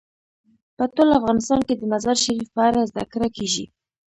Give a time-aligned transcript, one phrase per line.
[0.77, 3.65] په ټول افغانستان کې د مزارشریف په اړه زده کړه کېږي.